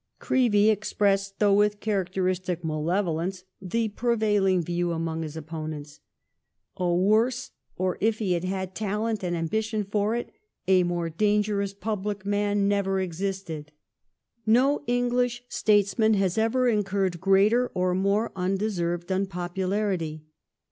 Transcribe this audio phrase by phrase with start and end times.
[0.19, 5.99] Ci'eevey expressed, though with characteristic malevolence, the prevailing view among his opponents:
[6.37, 10.31] *' a worse, or if he had had talent and ambition for it,
[10.67, 13.71] a more dangerous public man never existed ".^
[14.43, 20.23] No English statesman ever incuiTed gi eater, or more undeserved unpopularity.